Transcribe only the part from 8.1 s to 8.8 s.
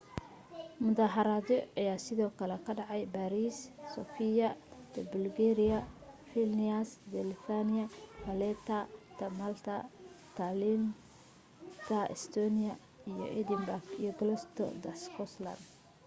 valetta